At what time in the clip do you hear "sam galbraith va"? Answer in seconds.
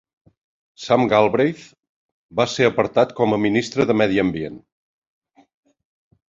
0.85-2.47